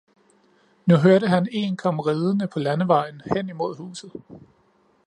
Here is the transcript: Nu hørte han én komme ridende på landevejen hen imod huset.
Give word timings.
Nu 0.85 0.95
hørte 0.97 1.27
han 1.27 1.47
én 1.51 1.75
komme 1.75 2.01
ridende 2.01 2.47
på 2.47 2.59
landevejen 2.59 3.21
hen 3.35 3.49
imod 3.49 3.75
huset. 3.75 4.11